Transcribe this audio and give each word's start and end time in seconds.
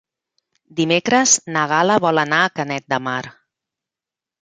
Dimecres 0.79 1.35
na 1.57 1.67
Gal·la 1.73 1.99
vol 2.09 2.25
anar 2.25 2.43
a 2.47 2.51
Canet 2.59 2.91
de 2.97 3.03
Mar. 3.11 3.23